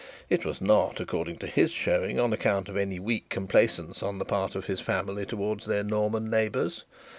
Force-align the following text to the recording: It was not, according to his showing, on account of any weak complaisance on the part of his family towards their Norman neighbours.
It 0.31 0.43
was 0.43 0.61
not, 0.61 0.99
according 0.99 1.37
to 1.37 1.45
his 1.47 1.69
showing, 1.71 2.19
on 2.19 2.33
account 2.33 2.69
of 2.69 2.75
any 2.75 2.97
weak 2.97 3.29
complaisance 3.29 4.01
on 4.01 4.17
the 4.17 4.25
part 4.25 4.55
of 4.55 4.65
his 4.65 4.81
family 4.81 5.27
towards 5.27 5.67
their 5.67 5.83
Norman 5.83 6.27
neighbours. 6.27 6.85